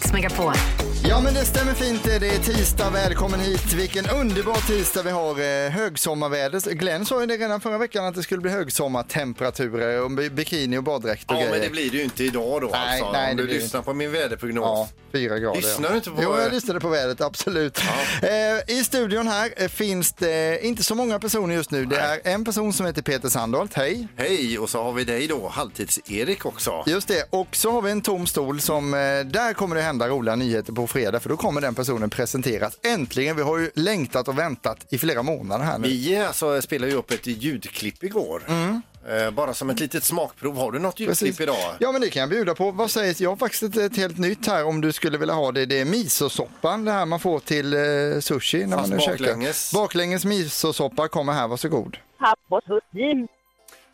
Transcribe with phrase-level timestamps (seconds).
[0.00, 0.89] Mix Megapol.
[1.10, 2.14] Ja men det stämmer fint det.
[2.14, 3.72] Är tisdag, välkommen hit.
[3.72, 5.30] Vilken underbar tisdag vi har.
[5.66, 6.60] Eh, högsommarväder.
[6.74, 10.78] Glenn sa ju det redan förra veckan att det skulle bli högsommartemperaturer och bi- bikini
[10.78, 11.50] och baddräkt och Ja, grejer.
[11.50, 13.12] men det blir det ju inte idag då Nej, alltså.
[13.12, 14.64] nej, Om det du blir lyssnar på min väderprognos.
[14.64, 15.56] Ja, fyra grader.
[15.60, 17.78] Lyssnar du inte på- Jo, jag lyssnade på vädret, absolut.
[18.22, 21.84] Eh, I studion här eh, finns det inte så många personer just nu.
[21.84, 24.08] Det är en person som heter Peter Sandholt, hej.
[24.16, 26.84] Hej, och så har vi dig då, Halvtids-Erik också.
[26.86, 30.08] Just det, och så har vi en tom stol som, eh, där kommer det hända
[30.08, 32.78] roliga nyheter på fredag för då kommer den personen presenteras.
[32.82, 35.88] Äntligen, vi har ju längtat och väntat i flera månader här nu.
[35.88, 38.42] Vi alltså, spelade ju upp ett ljudklipp igår.
[39.08, 40.56] Eh, bara som ett litet smakprov.
[40.56, 41.56] Har du något ljudklipp idag?
[41.78, 42.70] Ja men det kan jag bjuda på.
[42.70, 43.20] Vad sägs?
[43.20, 45.66] Jag har faktiskt ett, ett helt nytt här om du skulle vilja ha det.
[45.66, 49.70] Det är misosoppan, det här man får till eh, sushi när Fast man nu baklänges.
[49.70, 49.82] käkar.
[49.82, 51.96] Baklänges misosoppa kommer här, varsågod.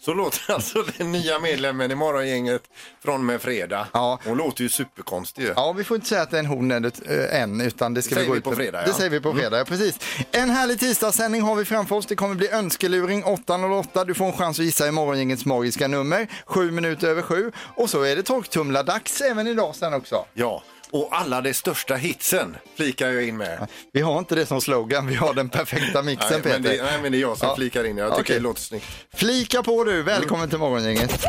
[0.01, 2.63] Så låter alltså den nya medlemmen i Morgongänget
[3.05, 3.89] från och med fredag.
[3.93, 4.19] Ja.
[4.25, 5.53] Hon låter ju superkonstig ju.
[5.57, 8.03] Ja, vi får inte säga att det är en hon än, äh, än utan det
[8.03, 8.85] ska Det vi gå vi ut på fredag, Det ja.
[8.85, 8.95] Mm.
[8.95, 9.99] säger vi på fredag, ja, precis.
[10.33, 12.07] En härlig tisdagssändning har vi framför oss.
[12.07, 14.05] Det kommer bli önskeluring 8.08.
[14.05, 16.27] Du får en chans att gissa i morgongängets magiska nummer.
[16.47, 17.53] Sju minuter över sju.
[17.75, 20.25] Och så är det torktumlardags även idag sen också.
[20.35, 23.67] Ja, och alla de största hitsen flikar jag in med.
[23.93, 26.59] Vi har inte det som slogan, vi har den perfekta mixen Nej, Peter.
[26.61, 27.57] men det, nej, men det är jag som Ja.
[27.57, 27.97] flikar in.
[27.97, 28.37] Jag tycker Okej.
[28.37, 28.87] det låter snyggt.
[29.15, 31.25] Flika på du, välkommen till morgongänget.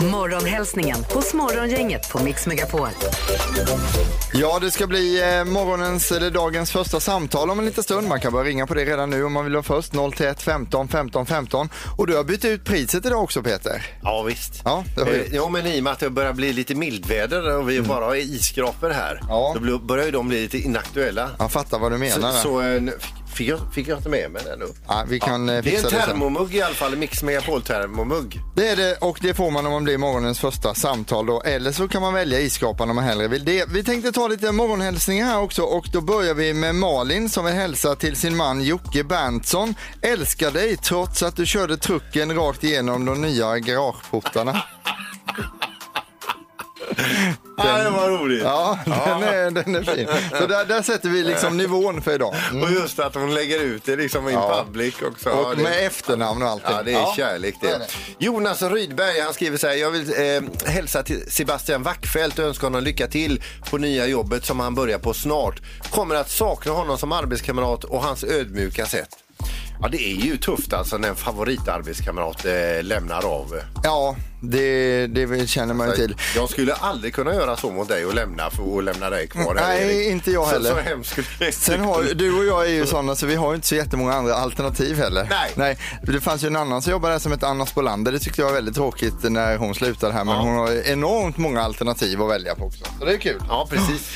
[0.00, 2.88] Morgonhälsningen hos Morgongänget på Mix Megapol.
[4.34, 8.08] Ja, det ska bli eh, morgonens eller dagens första samtal om en liten stund.
[8.08, 9.92] Man kan börja ringa på det redan nu om man vill vara först.
[10.16, 11.68] 031 15 15 15.
[11.98, 13.86] Och du har bytt ut priset idag också Peter.
[14.02, 14.62] Ja, visst.
[14.64, 17.56] Ja, det har Eh, ja, men i och med att det börjar bli lite mildväder
[17.56, 18.14] och vi bara har
[18.82, 19.56] isskrapor här, Ja.
[19.60, 21.30] då börjar ju de bli lite inaktuella.
[21.38, 22.32] Jag fattar vad du Så, menar.
[22.32, 22.38] där.
[22.38, 24.66] så eh, fick, fick, jag, fick jag inte med mig den nu.
[24.88, 28.40] Ja, vi kan eh, Det är en det termomugg i alla fall, en Mix Megapol-termomugg.
[28.56, 31.42] Det är det och det får man om man blir morgonens första samtal då.
[31.42, 33.64] Eller så kan man välja isskrapan om man hellre vill det.
[33.68, 37.54] Vi tänkte ta lite morgonhälsningar här också och då börjar vi med Malin som vill
[37.54, 39.74] hälsa till sin man Jocke Berntsson.
[40.02, 44.62] Älskar dig trots att du körde trucken rakt igenom de nya garageportarna.
[47.64, 48.42] Ja, det var roligt.
[48.42, 50.08] Ja, den är, den är fin.
[50.40, 52.34] Så där, där sätter vi liksom nivån för idag.
[52.50, 52.62] Mm.
[52.62, 54.64] Och just att hon lägger ut det liksom in Ja.
[54.66, 55.28] public också.
[55.28, 56.70] Ja, Och det- med efternamn och allting.
[56.76, 57.78] Ja, det är kärlek är det.
[57.78, 57.86] det.
[58.24, 59.74] Jonas Rydberg han skriver så här.
[59.74, 60.42] Jag vill eh,
[60.72, 64.98] hälsa till Sebastian Wackfeldt och önska honom lycka till på nya jobbet som han börjar
[64.98, 65.60] på snart.
[65.90, 69.08] Kommer att sakna honom som arbetskamrat och hans ödmjuka sätt.
[69.80, 73.60] Ja, det är ju tufft alltså när en favoritarbetskamrat eh, lämnar av.
[73.84, 76.16] Ja, det, det känner man ju till.
[76.36, 79.56] Jag skulle aldrig kunna göra så mot dig och lämna för att lämna dig kvar.
[79.60, 80.10] här, Nej, Erik.
[80.10, 80.70] inte jag Så, heller.
[80.70, 83.48] så hemskt skulle det Sen har, du och jag är ju sådana så vi har
[83.50, 85.26] ju inte så jättemånga andra alternativ heller.
[85.30, 85.52] Nej.
[85.56, 85.78] Nej.
[86.02, 88.12] Det fanns ju en annan som jobbade här som hette Anna Spolander.
[88.12, 90.24] Det tyckte jag var väldigt tråkigt när hon slutade här.
[90.24, 90.40] Men Ja.
[90.42, 92.84] hon har enormt många alternativ att välja på också.
[92.98, 93.42] Så det är kul.
[93.48, 94.10] Ja, precis.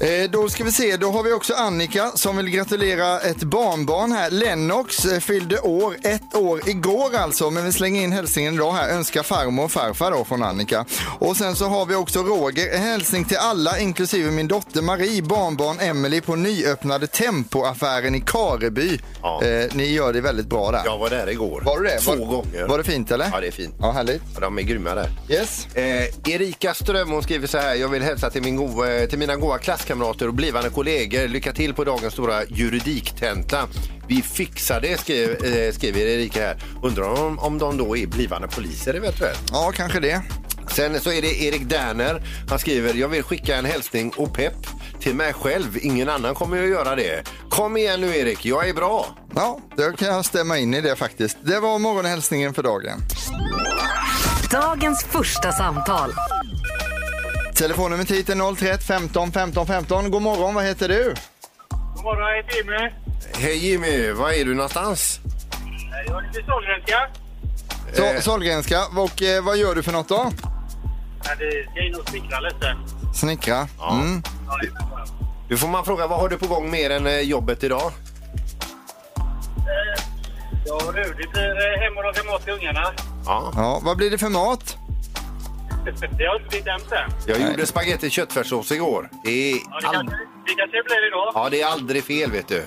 [0.00, 4.12] Eh, då ska vi se, då har vi också Annika som vill gratulera ett barnbarn
[4.12, 4.30] här.
[4.30, 8.88] Lennox eh, fyllde år, ett år igår alltså, men vi slänger in hälsningen idag här.
[8.88, 10.84] Önskar farmor och farfar då från Annika.
[11.18, 15.22] Och sen så har vi också Roger, en hälsning till alla inklusive min dotter Marie,
[15.22, 18.98] barnbarn Emily på nyöppnade Tempo-affären i Kareby.
[19.22, 19.42] Ja.
[19.42, 20.82] Eh, ni gör det väldigt bra där.
[20.84, 21.62] Jag var där igår.
[21.64, 22.00] Var du det?
[22.00, 22.66] Två var, gånger.
[22.68, 23.28] Var det fint eller?
[23.32, 23.74] Ja, det är fint.
[23.80, 24.22] Ja, härligt.
[24.34, 25.10] Ja, De är grymma där.
[25.28, 25.66] Yes.
[25.74, 27.74] Eh, Erika Ström hon skriver så här.
[27.74, 31.28] Jag vill hälsa till, min go, till mina goda klasskamrater och blivande kollegor.
[31.28, 33.68] Lycka till på dagens stora juridiktenta.
[34.08, 36.56] Vi fixar det, skrev, eh, skriver Erika här.
[36.82, 39.42] Undrar om, om de då är blivande poliser eventuellt.
[39.52, 40.22] Ja, kanske det.
[40.70, 42.22] Sen så är det Erik Derner.
[42.48, 44.66] Han skriver, jag vill skicka en hälsning och pepp
[45.00, 45.78] till mig själv.
[45.82, 47.24] Ingen annan kommer att göra det.
[47.50, 49.06] Kom igen nu Erik, jag är bra.
[49.34, 51.36] Ja, då kan jag stämma in i det faktiskt.
[51.42, 53.00] Det var morgonhälsningen för dagen.
[54.50, 56.12] Dagens första samtal.
[57.56, 60.10] Telefonnumret hit är 031 15 15 15.
[60.10, 61.14] God morgon, vad heter du?
[61.94, 62.92] God morgon, jag heter Jimmy.
[63.34, 65.20] Hej Jimmy, var är du någonstans?
[66.06, 66.96] Jag är lite Sahlgrenska.
[67.94, 68.20] Så, Eh.
[68.20, 68.80] Sahlgrenska.
[68.96, 70.32] Och eh, vad gör du för något då?
[71.24, 72.76] Ja, det ska in och snickra lite.
[73.14, 73.56] Snickra.
[73.90, 74.22] Mm.
[74.46, 74.58] Ja,
[74.88, 75.04] bra.
[75.48, 77.92] Nu får man fråga, vad har du på gång mer än eh, jobbet idag?
[79.16, 80.02] Eh,
[80.66, 82.92] Ja, du, det blir eh, hem och laga mat till ungarna.
[83.26, 83.52] Ja.
[83.56, 84.76] Ja, vad blir det för mat?
[86.18, 87.10] Det har inte hemskt än.
[87.26, 89.08] Jag gjorde spagetti köttfärssås igår.
[89.24, 90.16] Det är, Ja, det ald- kanske
[90.46, 91.32] det kanske blir idag.
[91.34, 92.64] ja, det är aldrig fel, vet du.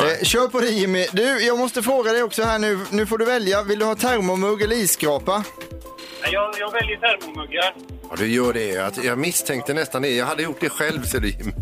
[0.00, 1.06] Eh, kör på det Jimmy.
[1.12, 2.78] Du, jag måste fråga dig också här nu.
[2.90, 3.62] Nu får du välja.
[3.62, 5.44] Vill du ha termomugg eller isskrapa?
[6.22, 7.74] Nej, Jag, jag väljer termomuggar.
[8.10, 8.66] Ja, du gör det.
[8.68, 10.08] Jag, jag misstänkte nästan det.
[10.10, 11.52] Jag hade gjort det själv, ser du, Jim.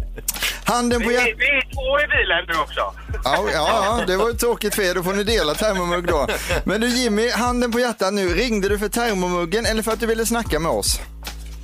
[0.66, 1.28] Handen på Vi, hjärtat.
[1.28, 2.94] är- vi är två i bilen nu också.
[3.24, 4.94] Ja, ja, det var ju tråkigt för er.
[4.94, 6.26] Då får ni dela termomugg då.
[6.64, 8.34] Men du Jimmy, handen på hjärtat nu.
[8.34, 11.00] Ringde du för termomuggen eller för att du ville snacka med oss?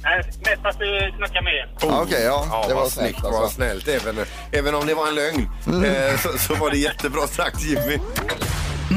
[0.04, 1.69] Nej, mest att vi snackar med er.
[1.81, 2.46] Ja, Okej, ja.
[2.50, 3.40] Ja, det var vad snällt snyggt, alltså.
[3.40, 3.88] vad snällt.
[3.88, 5.49] Även, även om det var en lögn
[5.84, 7.99] eh, så, så var det jättebra sagt, Jimmy.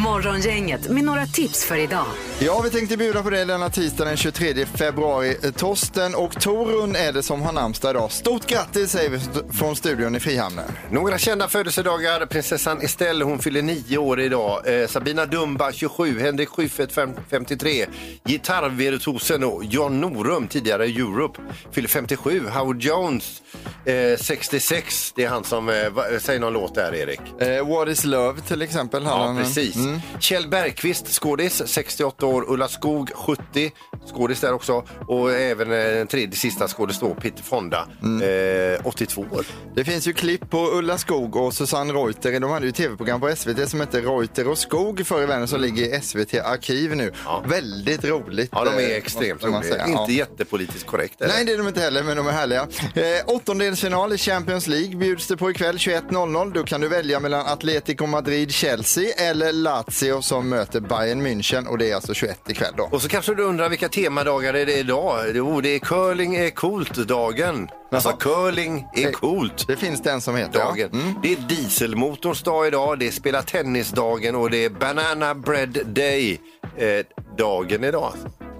[0.06, 2.06] Morgongänget med några tips för idag.
[2.40, 5.38] Ja, vi tänkte bjuda på det denna tisdag den 23 februari.
[5.44, 8.12] Eh, Torsten och Torun är det som har namnsdag idag.
[8.12, 9.20] Stort grattis säger vi
[9.58, 10.66] från studion i Frihamnen.
[10.92, 12.26] Några kända födelsedagar.
[12.26, 14.82] Prinsessan Estelle, hon fyller nio år idag.
[14.82, 16.20] Eh, Sabina Dumba, 27.
[16.20, 17.86] Henrik Schyffert, fem- 53.
[18.26, 21.40] Gitarrvirtuosen och John Norum, tidigare Europe,
[21.72, 22.44] fyller 57.
[22.50, 23.42] Howard Jones,
[23.86, 25.14] eh, 66.
[25.16, 25.70] Det är han som...
[25.70, 27.22] Eh, va, säg någon låt där, Erik.
[27.42, 29.04] Eh, What is love till exempel.
[29.04, 29.76] Ja, precis.
[29.76, 29.95] Mm.
[30.20, 32.46] Kjell Bergqvist, skådis, 68 år.
[32.48, 33.72] Ulla Skog, 70,
[34.14, 34.84] skådis där också.
[35.08, 38.74] Och även eh, den tredje sista skådis då, Peter Fonda, Mm.
[38.76, 39.46] eh, 82 år.
[39.76, 42.40] Det finns ju klipp på Ulla Skog och Susanne Reuter.
[42.40, 45.62] De hade ju tv-program på SVT som hette Reuter och Skog förr i världen som
[45.62, 47.12] ligger i SVT Arkiv nu.
[47.26, 47.44] Ja.
[47.48, 48.50] Väldigt roligt.
[48.52, 49.58] Ja, de är extremt roliga.
[49.88, 50.10] Inte Ja.
[50.10, 51.22] jättepolitiskt korrekt.
[51.22, 51.34] eller?
[51.34, 52.68] Nej, det är de inte heller, men de är härliga.
[52.94, 56.54] Eh, åttondelsfinal i Champions League bjuds det på ikväll 21.00.
[56.54, 61.78] Då kan du välja mellan Atletico Madrid, Chelsea eller Lazio som möter Bayern München och
[61.78, 62.90] det är alltså 21 ikväll då.
[62.92, 65.20] Och så kanske du undrar vilka temadagar är det idag?
[65.34, 67.70] Jo, det är curling är coolt-dagen.
[67.92, 69.68] Alltså curling är coolt.
[69.68, 70.60] Det finns den som heter.
[70.60, 70.66] ja.
[70.66, 70.90] Dagen.
[70.94, 71.14] Mm.
[71.24, 76.40] Det är dieselmotorns dag idag, det är spela tennisdagen och det är banana bread day
[76.78, 77.06] eh,
[77.38, 78.14] dagen idag.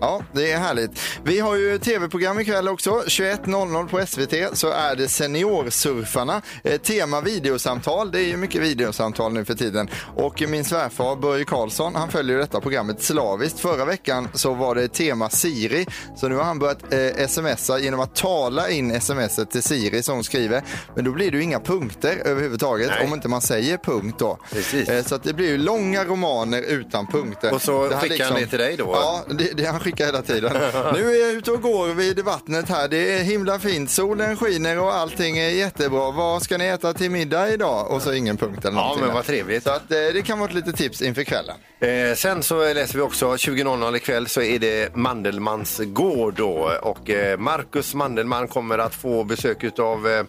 [0.06, 0.92] Ja, det är härligt.
[1.24, 2.90] Vi har ju tv-program ikväll också.
[2.90, 6.42] 21.00 på SVT så är det Seniorsurfarna.
[6.64, 8.12] Eh, tema videosamtal.
[8.12, 9.90] Det är ju mycket videosamtal nu för tiden.
[10.16, 13.60] Och min svärfar Börje Karlsson, han följer ju detta programmet slaviskt.
[13.60, 15.86] Förra veckan så var det tema Siri.
[16.16, 20.16] Så nu har han börjat eh, smsa genom att tala in smset till Siri som
[20.16, 20.64] hon skriver.
[20.96, 23.08] Men då blir det ju inga punkter överhuvudtaget Nej.
[23.08, 24.38] om inte man säger punkt då.
[24.52, 24.90] Precis.
[24.90, 27.54] Eh, så att det blir ju långa romaner utan punkter.
[27.54, 28.92] Och så skickar han det till dig då?
[28.94, 30.52] Ja, det, det han skickar hela tiden.
[30.94, 32.88] nu är jag ute och går vid vattnet här.
[32.88, 33.92] Det är himla fint.
[33.92, 36.12] Solen skiner och allting är jättebra.
[36.12, 37.92] Vad ska ni äta till middag idag?
[37.92, 39.64] Och så ingen punkt eller Ja, någonting men vad trevligt.
[39.64, 41.56] Så att, eh, det kan vara ett litet tips inför kvällen.
[41.80, 47.10] Eh, sen så läser vi också 20.00 ikväll så är det Mandelmans gård då och
[47.10, 50.24] eh, Marcus Mandelmann kommer att få besök av eh,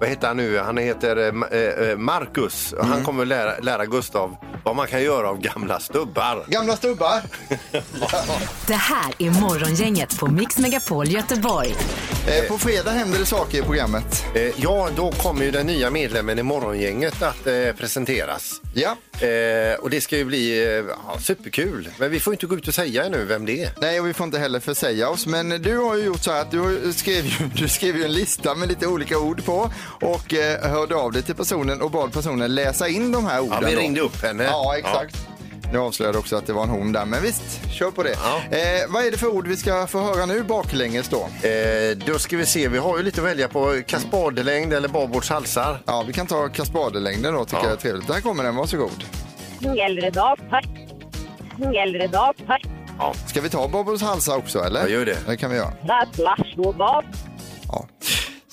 [0.00, 0.58] vad heter han nu?
[0.58, 2.74] Han heter eh, Ma- eh, Marcus.
[2.80, 4.36] Han kommer lära, lära Gustav
[4.66, 6.44] vad man kan göra av gamla stubbar.
[6.48, 7.22] Gamla stubbar.
[8.66, 11.74] Det här är Morgongänget på Mix Megapol Göteborg.
[12.28, 14.24] Eh, på fredag händer det saker i programmet.
[14.34, 18.60] Eh, ja, då kommer ju den nya medlemmen i Morgongänget att eh, presenteras.
[18.74, 18.96] Ja.
[19.26, 21.88] Eh, och det ska ju bli eh, ja, superkul.
[21.98, 23.70] Men vi får inte gå ut och säga nu vem det är.
[23.80, 25.26] Nej, och vi får inte heller försäga oss.
[25.26, 28.12] Men du har ju gjort så här att du skrev ju, du skrev ju en
[28.12, 32.12] lista med lite olika ord på och eh, hörde av dig till personen och bad
[32.12, 33.58] personen läsa in de här orden.
[33.62, 33.80] Ja, vi då.
[33.80, 34.44] ringde upp henne.
[34.44, 35.16] Ja, exakt.
[35.72, 38.14] Nu avslöjade också att det var en hon där, men visst, kör på det.
[38.24, 38.56] Ja.
[38.56, 41.28] Eh, vad är det för ord vi ska få höra nu baklänges då?
[41.48, 43.82] Eh, då ska vi se, vi har ju lite att välja på.
[43.86, 45.78] Kaspadelängd eller babbords halsar.
[45.86, 47.62] Ja, vi kan ta kaspadelängden då, tycker Ja.
[47.64, 48.06] jag är trevligt.
[48.08, 49.04] Där kommer den, varsågod.
[49.86, 50.66] Äldre dag, tack.
[51.86, 52.62] Äldre dag, tack.
[52.98, 53.14] Ja.
[53.26, 54.80] Ska vi ta Bobbos halsar också, eller?
[54.80, 55.18] Ja, gör det.
[55.26, 55.72] Det kan vi göra.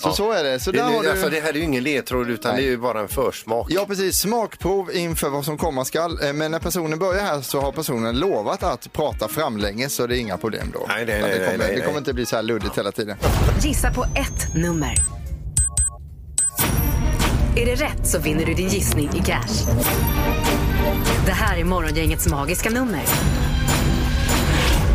[0.09, 0.59] Så så är det.
[0.59, 1.35] Så Det, där har det, alltså, du...
[1.35, 2.61] det här är ju ingen ledtråd utan Nej.
[2.61, 3.67] det är ju bara en försmak.
[3.69, 4.17] Ja, precis.
[4.19, 6.19] Smakprov inför vad som komma skall.
[6.23, 10.17] Eh, Men när personen börjar här så har personen lovat att prata framlänges så det
[10.17, 10.85] är inga problem då.
[10.87, 11.97] Nej, nej, Utan nej, det, kommer, nej, nej, det kommer nej.
[11.97, 13.17] inte bli så här luddigt hela tiden.
[13.61, 14.93] Gissa på ett nummer.
[17.55, 19.73] Är det rätt så vinner du din gissning i cash.
[21.25, 23.01] Det här är Morgongängets magiska nummer.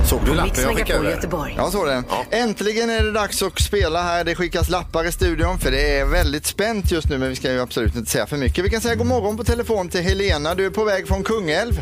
[0.08, 1.10] Såg du lappen jag skickade Megapol över?
[1.16, 1.54] Göteborg.
[1.56, 2.02] Ja, så är det.
[2.10, 2.24] Ja.
[2.30, 4.24] Äntligen är det dags att spela här.
[4.24, 7.52] Det skickas lappar i studion för det är väldigt spänt just nu men vi ska
[7.52, 8.64] ju absolut inte säga för mycket.
[8.64, 10.54] Vi kan säga god morgon på telefon till Helena.
[10.54, 11.80] Du är på väg från Kungälv.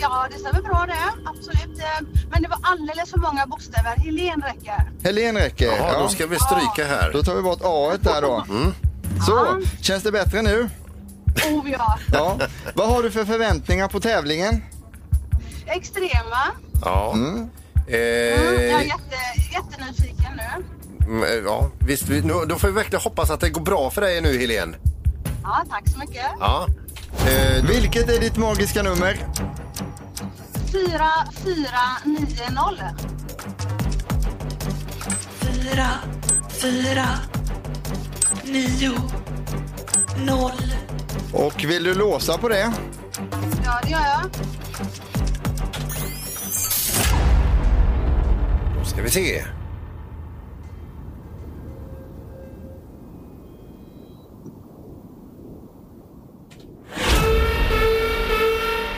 [0.00, 1.28] Ja, det stämmer bra det.
[1.30, 1.78] Absolut.
[1.78, 3.96] Eh, Men det var alldeles för många bokstäver.
[3.96, 4.90] Helen räcker.
[5.04, 5.66] Helen räcker.
[5.66, 7.10] Jaha, då ska vi stryka här.
[7.12, 8.44] Då tar vi bort A där då.
[8.48, 8.74] Mm.
[9.26, 10.68] Så, känns det bättre nu?
[11.50, 11.98] Oh ja.
[12.12, 12.38] Ja.
[12.74, 14.62] Vad har du för förväntningar på tävlingen?
[15.66, 16.46] Extrema.
[16.84, 17.12] Ja.
[17.14, 17.50] Mm.
[17.86, 19.16] Jag är Eh, jätte,
[19.52, 20.64] jättenyfiken nu.
[21.06, 24.00] mm, ja, visst, vi- nu- då får vi verkligen hoppas att det går bra för
[24.00, 24.76] dig nu, Helene.
[25.42, 26.26] Ja, tack så mycket.
[26.40, 26.66] Ja.
[27.26, 29.18] Eh, Vilket är ditt magiska nummer?
[30.72, 32.94] 4490.
[35.52, 35.88] fyra,
[36.62, 37.06] fyra,
[38.44, 38.92] nio,
[40.24, 40.72] noll.
[41.32, 42.72] Och vill du låsa på det?
[43.64, 44.30] Ja, det gör jag.
[48.98, 49.44] Ska vi se.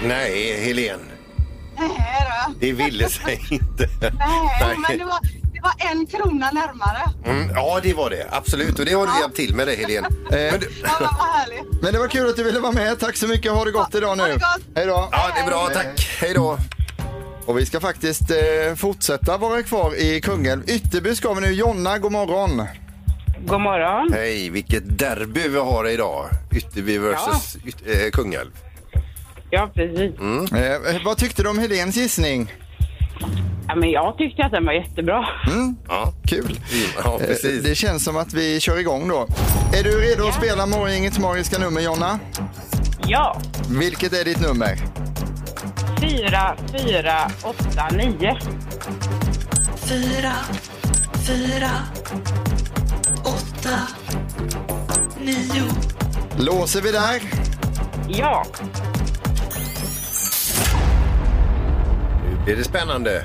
[0.03, 1.01] Nej, Helen.
[1.79, 1.91] Nej
[2.49, 2.55] då.
[2.61, 3.89] Det ville sig inte.
[4.01, 5.19] Nej, men det var,
[5.55, 7.03] det var en krona närmare.
[7.25, 8.27] Mm, ja, det var det.
[8.31, 8.79] Absolut.
[8.79, 10.05] Och det har du hjälpt till med det, Helen.
[10.31, 11.83] Men du, Ja, men vad härligt.
[11.83, 12.99] Men det var kul att du ville vara med.
[12.99, 13.53] Tack så mycket.
[13.53, 14.23] Ha det gott idag nu.
[14.23, 14.63] Ha det gott.
[14.75, 15.09] Hej då.
[15.13, 15.69] ja, det är bra.
[15.75, 16.17] Tack.
[16.21, 16.59] Hej då.
[17.47, 20.63] Och vi ska faktiskt eh, fortsätta vara kvar i Kungälv.
[20.71, 21.53] Ytterby ska vi nu.
[21.53, 22.63] Jonna, god morgon.
[23.47, 24.13] God morgon.
[24.13, 26.27] Hej, vilket derby vi har idag.
[26.53, 28.51] Ytterby versus Yt- eh, Kungälv.
[29.51, 30.21] Ja, precis.
[30.53, 32.53] Eh, vad tyckte du om Helens gissning?
[33.69, 35.25] Ja, men jag tyckte att den var jättebra.
[35.89, 36.61] Ja, Kul.
[37.05, 37.63] ja Eh, precis.
[37.65, 39.27] det känns som att vi kör igång då.
[39.79, 42.19] Är du redo att spela Morgongängets magiska nummer, Jonna?
[43.07, 43.41] Ja.
[43.71, 44.79] Vilket är ditt nummer?
[46.01, 48.39] Fyra, fyra, åtta, nio.
[49.77, 50.33] Fyra,
[51.27, 51.71] fyra,
[53.25, 53.79] åtta,
[55.19, 55.65] nio.
[56.39, 57.23] Låser vi där?
[58.09, 58.45] Ja.
[62.25, 63.25] Nu blir det spännande.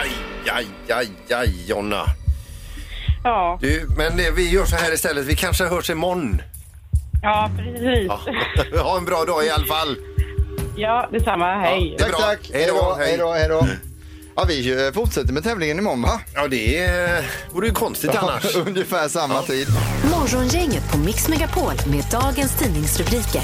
[0.00, 0.10] Aj,
[0.52, 2.21] aj, aj, aj, Jonna.
[3.24, 5.24] Ja, Du, men det, vi gör så här istället.
[5.26, 6.42] Vi kanske hörs imorgon.
[7.22, 8.10] ja precis.
[8.72, 8.82] Ja.
[8.82, 9.96] ha en bra dag i alla fall.
[10.76, 11.54] Ja, detsamma.
[11.54, 11.94] Hej.
[11.98, 12.26] Det är Tack, bra.
[12.26, 12.50] tack.
[12.52, 13.16] Hej då, hej.
[13.18, 13.66] då, hej då.
[14.36, 16.20] Ja, vi eh, fortsätter med tävlingen imorgon, va?
[16.34, 18.56] Ja, det är, vore ju konstigt annars.
[18.66, 19.68] Ungefär samma tid.
[20.10, 23.42] Morgongänget på Mix Megapol med dagens tidningsrubriker.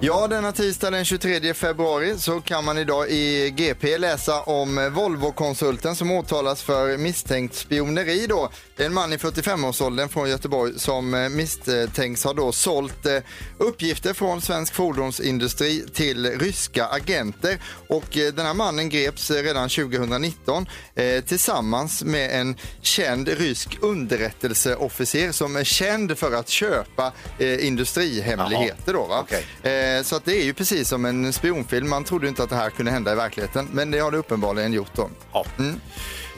[0.00, 5.96] Ja, denna tisdag den 23 februari så kan man idag i GP läsa om Volvo-konsulten
[5.96, 8.26] som åtalas för misstänkt spioneri.
[8.26, 8.50] Då.
[8.76, 13.18] Det är en man i 45-årsåldern från Göteborg som eh, misstänks ha då sålt eh,
[13.58, 17.58] uppgifter från svensk fordonsindustri till ryska agenter.
[17.88, 25.32] Och eh, den här mannen greps redan 2019 eh, tillsammans med en känd rysk underrättelseofficer
[25.32, 28.92] som är känd för att köpa industrihemligheter.
[28.92, 29.20] Då, va?
[29.20, 29.46] Okej.
[29.96, 31.88] Eh, Så att det är ju precis som en spionfilm.
[31.88, 34.72] Man trodde inte att det här kunde hända i verkligheten, men det har det uppenbarligen
[34.72, 34.94] gjort.
[34.94, 35.10] Då.
[35.32, 35.44] Ja.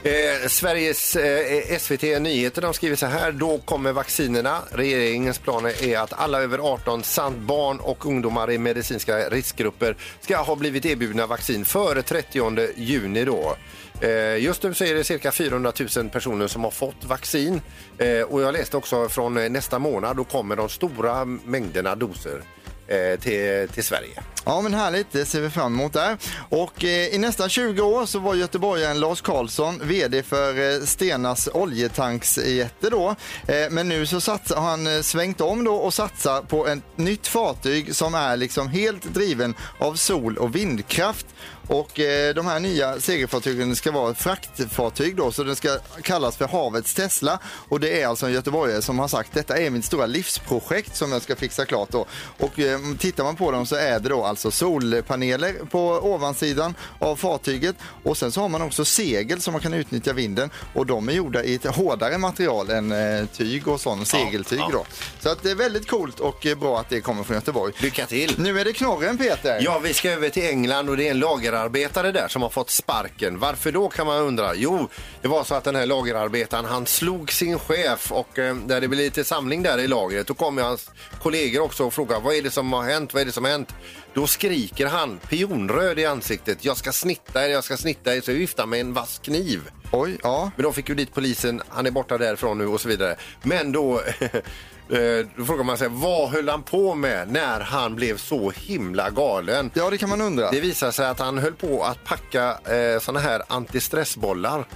[0.02, 3.32] Eh, Sveriges eh, SVT Nyheter de skriver så här.
[3.32, 4.58] Då kommer vaccinerna.
[4.70, 10.36] Regeringens planer är att alla över 18 samt barn och ungdomar i medicinska riskgrupper ska
[10.36, 13.24] ha blivit erbjudna vaccin före 30 juni.
[13.24, 13.56] Då.
[14.00, 17.60] Eh, just nu så är det cirka 400 000 personer som har fått vaccin.
[17.98, 22.42] Eh, och jag läste också från nästa månad, då kommer de stora mängderna doser
[22.90, 24.22] Eh, till, till Sverige.
[24.44, 25.12] Ja, men härligt.
[25.12, 26.16] Det ser vi fram emot där.
[26.48, 31.48] Och eh, i nästan 20 år så var göteborgaren Lars Karlsson VD för eh, Stenas
[31.52, 33.14] oljetanksjätte då.
[33.46, 36.82] Eh, men nu så satsar, har han eh, svängt om då och satsar på ett
[36.96, 41.26] nytt fartyg som är liksom helt driven av sol och vindkraft.
[41.70, 46.48] Och eh, de här nya segelfartygen ska vara fraktfartyg då, så den ska kallas för
[46.48, 47.38] Havets Tesla.
[47.44, 51.12] Och det är alltså en göteborgare som har sagt detta är mitt stora livsprojekt som
[51.12, 52.06] jag ska fixa klart då.
[52.38, 57.16] Och eh, tittar man på dem så är det då alltså solpaneler på ovansidan av
[57.16, 61.08] fartyget och sen så har man också segel som man kan utnyttja vinden och de
[61.08, 64.84] är gjorda i ett hårdare material än eh, tyg och sån segeltyg då.
[65.20, 67.72] Så att det är väldigt coolt och eh, bra att det kommer från Göteborg.
[67.78, 68.34] Lycka till!
[68.38, 69.60] Nu är det knorren Peter.
[69.64, 71.18] Ja, vi ska över till England och det är en
[71.60, 73.38] lagerarbetare där som har fått sparken.
[73.38, 74.54] Varför då kan man undra?
[74.54, 74.88] Jo,
[75.22, 78.88] det var så att den här lagerarbetaren han slog sin chef och eh, där det
[78.88, 80.26] blev lite samling där i lagret.
[80.26, 80.90] Då kommer hans
[81.22, 83.14] kollegor också och frågar vad är det som har hänt?
[83.14, 83.74] Vad är det som har hänt?
[84.14, 86.64] Då skriker han pionröd i ansiktet.
[86.64, 88.20] Jag ska snitta er, jag ska snitta er.
[88.20, 89.70] Så viftar med en vass kniv.
[89.92, 90.50] Oj, ja.
[90.56, 93.16] Men de fick ju dit polisen, han är borta därifrån nu och så vidare.
[93.42, 94.02] Men då,
[94.92, 99.10] eh, då frågar man sig, vad höll han på med när han blev så himla
[99.10, 99.70] galen?
[99.74, 100.50] Ja, det kan man undra.
[100.50, 104.64] Det visar sig att han höll på att packa eh, såna här antistressbollar.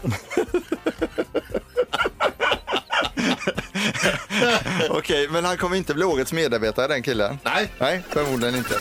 [4.90, 7.38] Okej, men han kommer inte bli årets medarbetare den killen?
[7.44, 7.68] Nej.
[7.78, 8.74] Nej, förmodligen inte.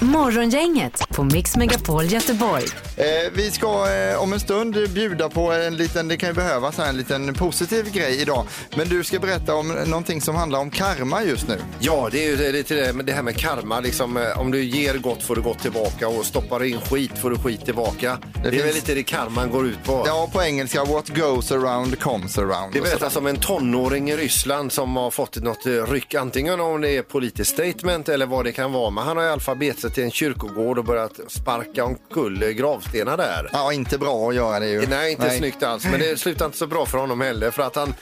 [0.00, 2.64] Morgongänget på Mix Megapol Göteborg.
[2.96, 6.78] Eh, vi ska eh, om en stund bjuda på en liten, det kan ju behövas
[6.78, 8.46] här, en liten positiv grej idag.
[8.76, 11.58] Men du ska berätta om någonting som handlar om karma just nu.
[11.80, 13.80] Ja, det är ju lite det, det här med karma.
[13.80, 17.30] Liksom, eh, om du ger gott får du gott tillbaka och stoppar in skit får
[17.30, 18.18] du skit tillbaka.
[18.42, 20.04] Det, är finns- väl lite det karman går ut på.
[20.06, 22.72] Ja, på engelska, what goes around comes around.
[22.72, 22.90] Det och så.
[22.92, 26.80] berättas om en tonåring i Ryssland som som har fått något eh, ryck, antingen om
[26.80, 28.90] det är politiskt statement eller vad det kan vara.
[28.90, 32.42] Men han har i alla fall begett sig till en kyrkogård och börjat sparka omkull
[32.42, 32.83] eh, gravstenar
[33.16, 33.50] där.
[33.52, 34.86] Ja, inte bra att göra det ju.
[34.86, 35.84] Nej, inte snyggt alls.
[35.84, 37.94] Men det slutar inte så bra för honom heller för att han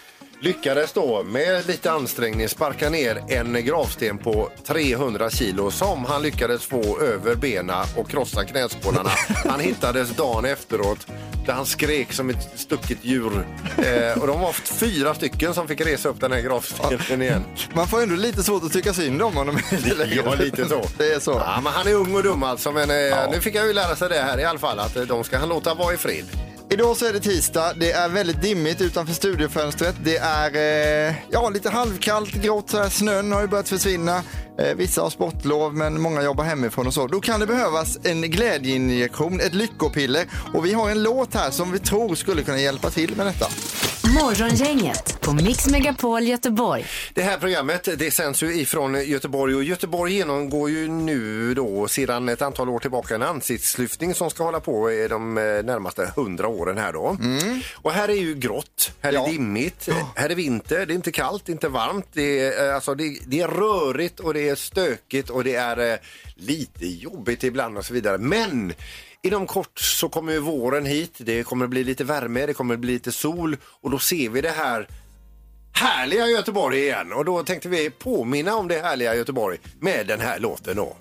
[0.43, 6.65] lyckades då med lite ansträngning sparka ner en gravsten på 300 kilo som han lyckades
[6.65, 9.11] få över bena och krossa knäskålarna.
[9.49, 11.07] Han hittades dagen efteråt
[11.47, 13.47] där han skrek som ett stucket djur.
[13.79, 17.45] Eh, och de var fyra stycken som fick resa upp den här gravstenen igen.
[17.75, 19.59] Man får ändå lite svårt att tycka synd om honom.
[20.25, 20.83] Ja, lite så.
[20.99, 21.31] Det är så.
[21.31, 22.73] Ja, men han är ung och dum alltså.
[22.73, 25.03] Men eh, nu fick jag ju lära sig det här i alla fall att eh,
[25.03, 26.25] de ska han låta vara i fred.
[26.73, 27.73] Idag så är det tisdag.
[27.76, 29.95] Det är väldigt dimmigt utanför studiofönstret.
[30.05, 30.57] Det är
[31.09, 32.71] eh, ja, lite halvkallt, grått.
[32.71, 32.88] Så här.
[32.88, 34.17] Snön har ju börjat försvinna.
[34.59, 37.07] Eh, vissa har sportlov, men många jobbar hemifrån och så.
[37.07, 40.26] Då kan det behövas en glädjeinjektion, ett lyckopiller.
[40.55, 43.47] Och vi har en låt här som vi tror skulle kunna hjälpa till med detta.
[44.21, 46.85] Morgongänget på Mix Megapol Göteborg.
[47.14, 52.28] Det här programmet det sänds ju ifrån Göteborg och Göteborg genomgår ju nu då sedan
[52.28, 56.49] ett antal år tillbaka en ansiktslyftning som ska hålla på i de eh, närmaste hundra
[56.49, 57.16] åren här då.
[57.75, 61.49] Och här är ju grått, här är dimmigt, här är vinter, det är inte kallt,
[61.49, 65.45] inte varmt, det är, eh, alltså, det, det är rörigt och det är stökigt och
[65.45, 65.99] det är eh,
[66.35, 68.19] lite jobbigt ibland och så vidare.
[68.19, 68.73] Men
[69.25, 72.93] Inom kort så kommer ju våren hit, det kommer bli lite värme, det kommer bli
[72.93, 74.88] lite sol och då ser vi det här
[75.73, 77.12] härliga Göteborg igen.
[77.12, 80.97] Och då tänkte vi påminna om det härliga Göteborg med den här låten då.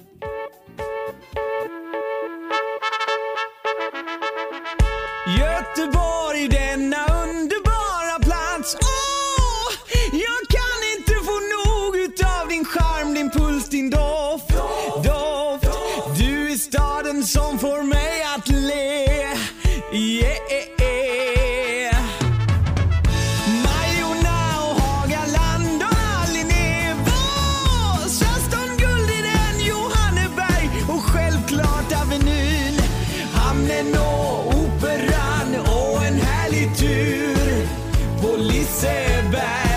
[33.62, 37.68] Hamnen och Operan och en härlig tur
[38.22, 39.71] på Liseberg.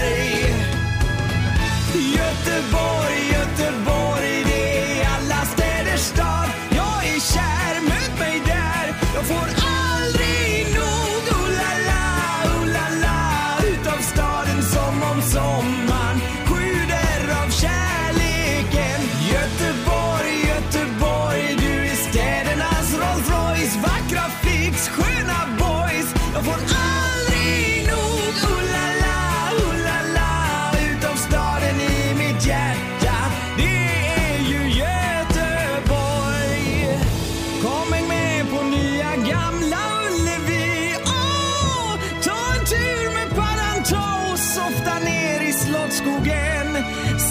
[45.95, 46.69] Skogen.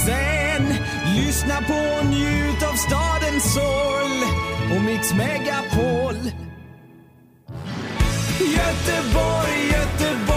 [0.06, 0.64] Sen
[1.16, 4.18] lyssna på och njut av stadens sorl
[4.76, 6.16] och Mix Megapol.
[8.40, 10.33] Göteborg, Göteborg,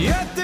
[0.00, 0.39] Yet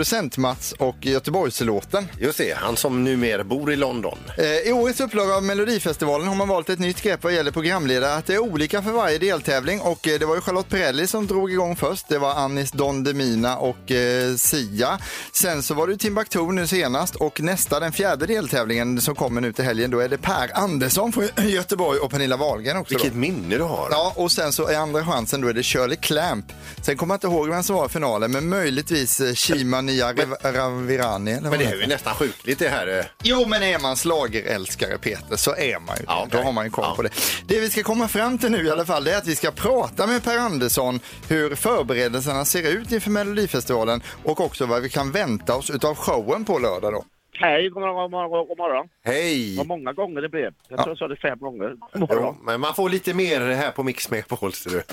[0.00, 2.08] Producent-Mats och Göteborgslåten.
[2.18, 4.18] Just det, han som numera bor i London.
[4.38, 8.14] Eh, I årets upplaga av Melodifestivalen har man valt ett nytt grepp vad gäller programledare.
[8.14, 11.26] Att det är olika för varje deltävling och eh, det var ju Charlotte Perrelli som
[11.26, 12.08] drog igång först.
[12.08, 14.98] Det var Anis Don Demina och eh, Sia.
[15.32, 19.52] Sen så var det Timbuktu nu senast och nästa, den fjärde deltävlingen som kommer nu
[19.52, 22.94] till helgen, då är det Per Andersson från Göteborg och Pernilla Wahlgren också.
[22.94, 23.18] Vilket då.
[23.18, 23.88] minne du har.
[23.90, 26.44] Ja, och sen så är andra chansen då är det Shirley Clamp.
[26.82, 30.12] Sen kommer jag inte ihåg vem som var i finalen, men möjligtvis eh, Shima Nia
[30.12, 31.32] Rav- Ravirani.
[31.32, 32.98] eller Men det är ju nästan sjukligt det här.
[32.98, 33.04] eh.
[33.22, 36.06] Jo, men är man slagerälskare Peter så är man ju det.
[36.08, 36.38] Ja, okej.
[36.38, 36.94] Då har man ju koll Ja.
[36.96, 37.10] på det.
[37.46, 39.50] Det vi ska komma fram till nu i alla fall det är att vi ska
[39.50, 45.12] prata med Per Andersson hur förberedelserna ser ut inför Melodifestivalen och också vad vi kan
[45.12, 47.04] vänta oss utav showen på lördag då.
[47.42, 48.88] Hej, god morgon, god morgon, god morgon.
[49.04, 49.56] Hej!
[49.56, 50.54] Vad många gånger det blev.
[50.68, 51.76] Jag tror jag sa det fem gånger.
[51.92, 52.34] God morgon.
[52.38, 54.78] Jo, men man får lite mer här på Mix Megapol, ser du.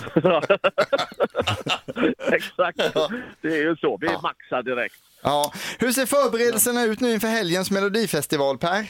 [2.36, 2.78] Exakt.
[3.42, 3.98] Det är ju så.
[4.02, 4.96] Vi maxar direkt.
[5.24, 5.52] Ja.
[5.80, 8.86] Hur ser förberedelserna ut nu inför helgens Melodifestival Per?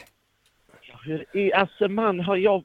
[1.05, 2.63] Hur är, alltså man har jag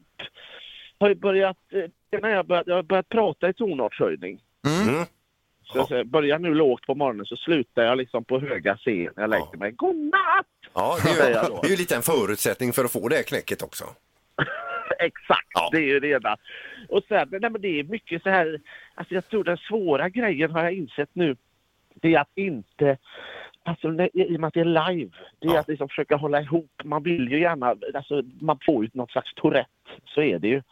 [1.00, 4.40] har ju börjat, eh, när jag, börjat, jag har börjat prata i tonartshöjning.
[4.66, 5.04] Mm.
[5.62, 9.10] Så jag säger, börjar nu lågt på morgonen så slutar jag liksom på höga C
[9.16, 9.72] när jag lägger mig.
[9.72, 10.46] Godnatt!
[10.74, 11.60] Ja, det är, ju, då.
[11.62, 13.84] det är ju lite en förutsättning för att få det här knäcket också.
[14.98, 16.36] Exakt, det är ju det ena.
[16.88, 18.60] Och sen, nej men det är mycket så här,
[18.94, 21.36] alltså jag tror den svåra grejen har jag insett nu,
[21.94, 22.96] det är att inte,
[23.64, 26.40] alltså när- i och med att det är live, det är att liksom försöka hålla
[26.40, 26.70] ihop.
[26.84, 29.70] Man vill ju gärna, alltså man får ju något slags Tourette,
[30.04, 30.62] så är det ju.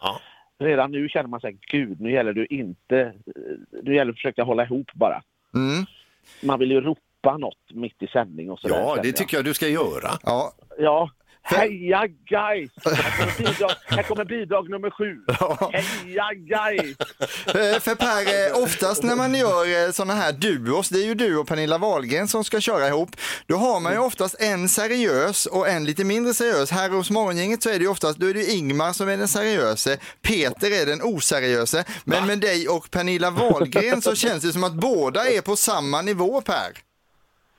[0.58, 3.12] Redan nu känner man sig, gud nu gäller det ju inte, eh,
[3.82, 5.22] nu gäller det att försöka hålla ihop bara.
[5.54, 5.84] Mm.
[6.42, 9.54] Man vill ju ropa något mitt i sändning och så Ja, det tycker jag du
[9.54, 10.18] ska göra.
[10.22, 10.52] Ja.
[10.78, 11.11] Ja.
[11.42, 12.70] Heja guys!
[12.85, 15.16] Här kommer bidrag, här kommer bidrag nummer sju.
[15.72, 16.96] Heja guys!
[17.46, 21.37] Eh, För Per, eh, oftast när man gör sådana här duos, det är ju du
[21.38, 23.11] och Pernilla Wahlgren som ska köra ihop,
[23.46, 26.70] då har man ju oftast en seriös och en lite mindre seriös.
[26.70, 29.28] Här hos Morgongänget så är det ju oftast, då är det Ingmar som är den
[29.28, 34.64] seriöse, Peter är den oseriöse, men med dig och Pernilla Wahlgren så känns det som
[34.64, 36.89] att båda är på samma nivå Per.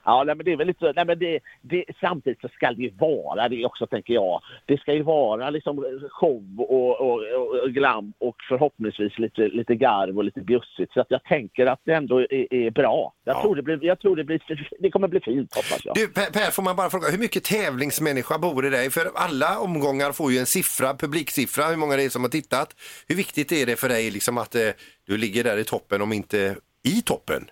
[0.03, 0.93] Ja, nej, men det är väl lite så.
[0.95, 4.41] Nej, men det, det, samtidigt så ska det ju vara det också, tänker jag.
[4.65, 7.21] Det ska ju vara liksom show och, och,
[7.63, 10.93] och, glam och förhoppningsvis lite, lite garv och lite bjussigt.
[10.93, 13.13] Så att jag tänker att det ändå är, är bra.
[13.23, 14.41] Jag, tror det blir, jag tror det blir,
[14.79, 15.95] det kommer bli fint, hoppas jag.
[15.95, 18.89] Du, Per, per, får man bara fråga, hur mycket tävlingsmänniska bor i dig?
[18.89, 22.75] För alla omgångar får ju en siffra, publiksiffra, hur många det är som har tittat.
[23.07, 24.61] Hur viktigt är det för dig liksom att eh,
[25.07, 27.49] du ligger där i toppen, om inte i toppen?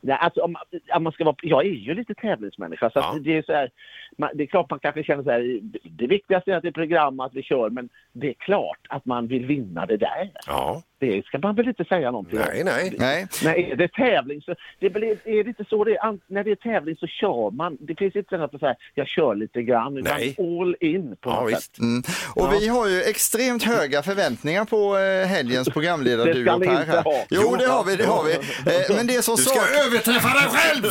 [0.00, 0.56] Nej, alltså, om,
[0.96, 2.90] om man ska vara, jag är ju lite tävlingsmänniska.
[2.90, 3.70] Så att det, är så här,
[4.18, 6.72] man, det är klart man kanske känner så här, det viktigaste är att det är
[6.72, 10.30] program att vi kör, men det är klart att man vill vinna det där.
[10.46, 10.82] Ja.
[10.98, 12.94] Det ska man väl inte säga någonting Nej, nej.
[12.98, 13.26] Nej.
[13.44, 16.44] Nej, är det tävling så, det blir, är det inte så det är, An- när
[16.44, 17.76] det är tävling så kör man.
[17.80, 20.34] Det finns inte något att säga, jag kör lite grann, utan Nej.
[20.38, 21.62] all in på Ja, något visst.
[21.62, 21.78] sätt.
[21.78, 22.02] Mm.
[22.36, 26.60] Och vi har ju extremt höga förväntningar på eh, helgens programledare, Det du ska och
[26.60, 26.80] ni Per.
[26.80, 27.02] inte Här.
[27.02, 27.24] ha.
[27.30, 28.32] Jo, det har vi, det har vi.
[28.72, 30.84] Eh, Men det som Du ska sak- överträffa dig själv!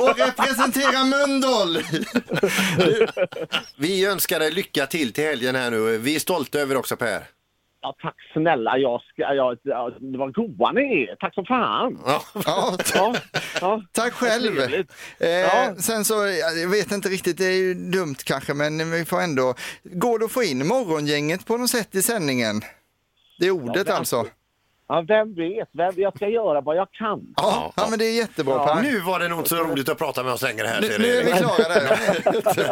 [0.00, 1.78] och representera Mölndal.
[3.78, 5.98] Vi önskar dig lycka till till helgen här nu.
[5.98, 7.22] Vi är stolta över också Per.
[7.80, 11.16] Ja, tack snälla, jag ska, jag, ja, det var goa ni är.
[11.16, 11.98] Tack som fan.
[12.06, 12.22] Ja,
[12.94, 13.14] Ja,
[13.60, 13.82] ja.
[13.92, 14.58] Tack själv.
[15.18, 15.74] Eh, Ja.
[15.78, 16.14] Sen så,
[16.60, 20.24] jag vet inte riktigt, det är ju dumt kanske, men vi får ändå, går det
[20.24, 22.60] att få in morgongänget på något sätt i sändningen?
[23.38, 24.26] Det är ordet Ja, alltså.
[24.94, 27.20] Ja, vem vet, vem, jag ska göra vad jag kan.
[27.36, 28.74] Ja, ja men det är jättebra Ja.
[28.74, 28.82] Per.
[28.82, 30.80] Nu var det nog inte så roligt att prata med oss längre här.
[30.80, 31.98] Nu, nu är vi klara där.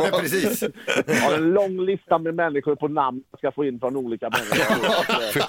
[0.13, 0.63] Ja, Precis.
[1.07, 4.31] Jag har en lång lista med människor på namn jag ska få in från olika
[4.31, 5.45] människor.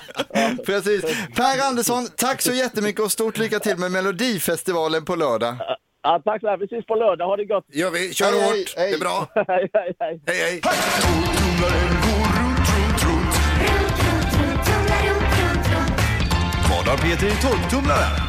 [0.66, 1.02] Precis.
[1.36, 5.56] Per Andersson, tack så jättemycket och stort lycka till med Melodifestivalen på lördag.
[6.04, 6.62] Ja, tack så mycket.
[6.62, 7.26] Vi ses på lördag.
[7.28, 7.66] Ha det gott.
[7.68, 8.14] Gör vi.
[8.14, 8.74] Kör Hej, hej, hårt.
[8.78, 8.90] hej.
[8.90, 9.28] Det är bra.
[9.48, 10.62] hej, hej, hej.
[10.62, 10.62] Hej,
[16.86, 18.20] Vad har Peter i torktumlaren?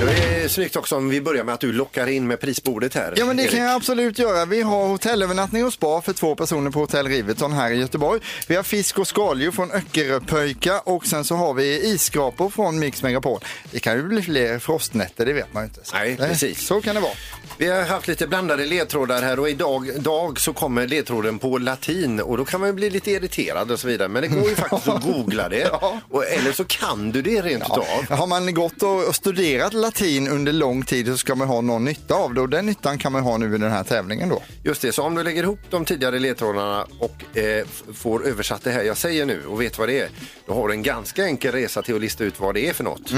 [0.00, 3.14] Det är snyggt också om vi börjar med att du lockar in med prisbordet här.
[3.16, 3.64] Ja men det kan Erik.
[3.68, 4.44] jag absolut göra.
[4.44, 8.20] Vi har hotellövernattning och spa för två personer på Hotell Riverton här i Göteborg.
[8.46, 13.02] Vi har fisk och skaldjur från Öckeröpöjka och sen så har vi isskrapor från Mix
[13.02, 13.40] Megapol.
[13.70, 15.80] Det kan ju bli fler frostnätter, det vet man ju inte.
[15.84, 16.66] Så, Nej, eh, precis.
[16.66, 17.12] Så kan det vara.
[17.58, 22.20] Vi har haft lite blandade ledtrådar här och idag dag så kommer ledtråden på latin
[22.20, 24.08] och då kan man ju bli lite irriterad och så vidare.
[24.08, 25.70] Men det går ju faktiskt att googla det.
[26.08, 27.84] Och, eller så kan du det rent utav.
[28.18, 31.84] Har man gått och studerat latin latin under lång tid så ska man ha någon
[31.84, 34.42] nytta av det och den nyttan kan man ha nu i den här tävlingen då.
[34.62, 38.70] Just det, så om du lägger ihop de tidigare ledtrådarna och eh, får översatt det
[38.70, 40.08] här jag säger nu och vet vad det är,
[40.46, 42.84] då har du en ganska enkel resa till att lista ut vad det är för
[42.84, 43.12] något.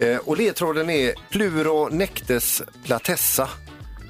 [0.00, 3.48] Eh, och ledtråden är Pluro nectes platessa.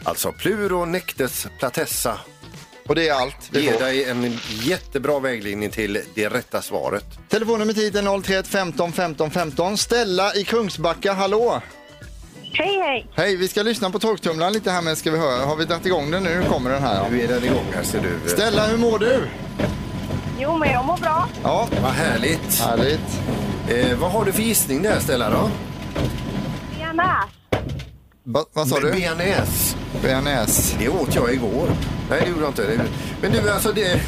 [0.05, 2.19] Alltså Pluro nectes platessa.
[2.89, 3.79] Och det är allt får.
[3.79, 7.05] dig en jättebra vägledning till det rätta svaret.
[7.29, 9.79] Telefonnummer hit är 031 15 15 15.
[9.79, 11.63] Stella i Kungsbacka, hallå!
[12.53, 13.07] Hej, hej.
[13.15, 15.45] Hej, vi ska lyssna på torktumlaren lite här men ska vi höra.
[15.45, 16.39] Har vi dragit igång den nu?
[16.43, 17.11] Nu kommer den här.
[17.11, 18.29] Nu är den igång här ser du.
[18.31, 19.27] Stella, hur mår du?
[20.39, 21.29] Jo, men jag mår bra.
[21.43, 21.69] Ja.
[21.83, 22.61] Vad härligt.
[22.61, 23.21] Härligt.
[23.69, 25.51] Eh, vad har du för gissning där Stella då?
[26.79, 27.17] Tjena.
[28.25, 28.93] Va, vad sa du?
[28.93, 29.77] Bearnaise.
[30.03, 30.77] Bearnaise.
[30.79, 31.69] Det åt jag igår.
[32.11, 32.63] Nej, det gjorde jag inte.
[32.67, 32.81] Det-
[33.23, 34.01] Men du, alltså det...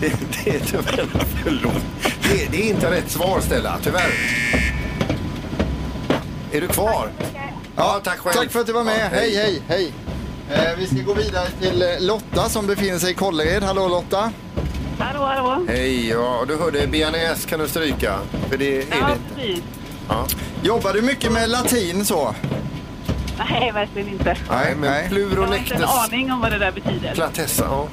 [0.00, 0.12] Det,
[0.44, 1.06] det är tyvärr...
[1.44, 1.74] Förlåt.
[2.22, 3.78] Det, det är inte rätt svar, Stella.
[3.82, 4.10] Tyvärr.
[6.52, 7.08] Är du kvar?
[7.78, 8.34] Ja, tack själv.
[8.34, 9.00] Tack för att du var med.
[9.12, 9.92] Ja, hej, hej, hej.
[10.50, 13.62] Eh, vi ska gå vidare till eh, Lotta som befinner sig i Kållered.
[13.62, 14.32] Hallå Lotta.
[14.98, 15.64] Hallå, hallå.
[15.68, 18.18] Hej, ja, du hörde bearnaise kan du stryka.
[18.50, 19.34] För det är Ja, det.
[19.42, 19.62] precis.
[20.08, 20.26] Ja.
[20.62, 22.34] Jobbar du mycket med latin så?
[23.50, 24.36] Nej, verkligen inte.
[24.50, 24.90] Nej, men
[25.30, 27.14] Jag har inte en aning om vad det där betyder.
[27.14, 27.64] platessa.
[27.70, 27.88] Ja.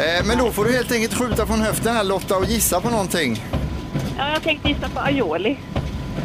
[0.00, 2.90] Eh, men då får du helt enkelt skjuta från höften här Lotta och gissa på
[2.90, 3.44] någonting.
[4.18, 5.58] Ja, jag tänkte gissa på aioli.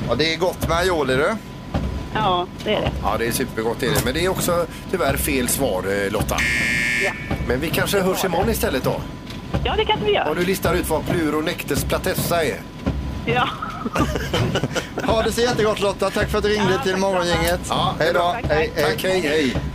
[0.10, 1.36] Ja, det är gott med aioli du.
[2.13, 2.91] Ja, det är det.
[3.04, 3.84] ja, det är supergott.
[3.84, 4.06] Är det.
[4.06, 6.38] Men det är också tyvärr fel svar, eh, Lotta.
[7.06, 7.12] Ja.
[7.48, 8.96] Men vi kanske hörs imorgon istället då?
[9.63, 10.30] Ja, det kanske vi gör.
[10.30, 12.62] Och du listar ut vad pluronectes platessa är.
[13.26, 13.50] Ja.
[15.06, 16.10] Ha det så jättegott Lotta.
[16.10, 17.60] Tack för att du ringde till Morgongänget.
[17.69, 18.19] Ja, hej då.
[18.19, 18.45] tack.
[18.50, 19.19] Hej, Tack, hej,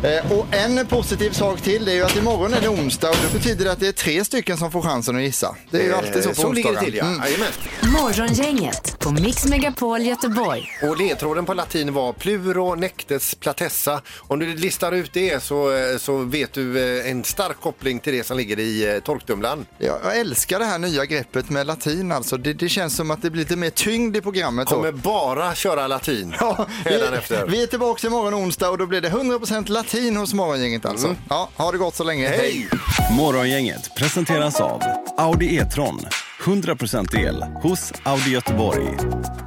[0.02, 0.16] hej.
[0.16, 3.16] Eh, Och en positiv sak till det är ju att imorgon är det onsdag och
[3.32, 5.56] det betyder att det är tre stycken som får chansen att gissa.
[5.70, 6.84] Det är ju alltid så på Eh, Så ligger det onsdagar.
[6.90, 7.04] till, ja.
[7.04, 7.92] Mm.
[7.92, 10.68] Morgongänget på Mix Megapol Göteborg.
[10.82, 14.00] Och ledtråden på latin var pluro nectes platessa.
[14.18, 18.26] Om du listar ut det så, eh, så vet du en stark koppling till det
[18.26, 19.66] som ligger i torktumlaren.
[19.78, 22.36] Ja, jag älskar det här nya greppet med latin alltså.
[22.36, 24.68] Det, det känns som att det blir lite mer tyngd i programmet.
[24.68, 24.74] då.
[24.76, 27.46] Kommer bara köra latin Ja, vi, hädanefter.
[27.46, 31.06] vi är tillbaka imorgon onsdag och då blir det 100% latin hos Morgongänget alltså.
[31.06, 31.18] Mm.
[31.28, 32.28] Ja, ha det gott så länge.
[32.28, 32.68] Hej!
[33.16, 34.82] Morgongänget presenteras av
[35.16, 36.00] Audi E-tron.
[36.44, 38.88] 100% el hos Audi Göteborg.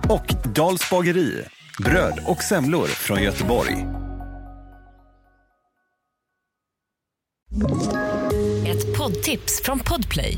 [0.09, 1.41] Och Dals bageri.
[1.79, 3.85] Bröd och semlor från Göteborg.
[8.67, 10.37] Ett poddtips från Podplay.